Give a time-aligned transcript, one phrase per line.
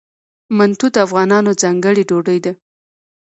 [0.57, 2.51] منتو د افغانانو ځانګړې ډوډۍ ده.